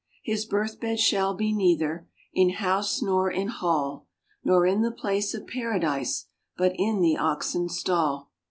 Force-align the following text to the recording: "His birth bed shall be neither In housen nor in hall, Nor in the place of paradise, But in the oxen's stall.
"His 0.23 0.45
birth 0.45 0.79
bed 0.79 0.99
shall 0.99 1.35
be 1.35 1.53
neither 1.53 2.09
In 2.33 2.53
housen 2.53 3.05
nor 3.07 3.29
in 3.29 3.49
hall, 3.49 4.07
Nor 4.43 4.65
in 4.65 4.81
the 4.81 4.89
place 4.89 5.35
of 5.35 5.45
paradise, 5.45 6.25
But 6.57 6.71
in 6.75 7.01
the 7.01 7.17
oxen's 7.17 7.77
stall. 7.77 8.31